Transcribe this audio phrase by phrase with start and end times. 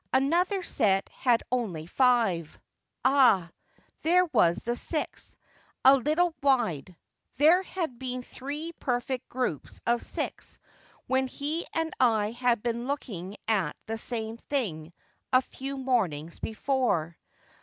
[0.13, 2.59] Another set had only five.
[3.05, 3.51] Ah!
[4.01, 5.35] there was the sixth,
[5.85, 6.95] a little wide.
[7.37, 10.57] There had been three perfect groups of six
[11.05, 14.91] when he and I had been looking at the same thing
[15.31, 17.15] a few mornings before.